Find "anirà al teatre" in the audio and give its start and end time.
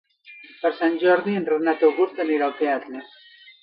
2.29-3.09